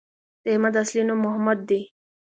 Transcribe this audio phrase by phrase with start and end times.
[0.43, 1.81] د احمد اصلی نوم محمود دی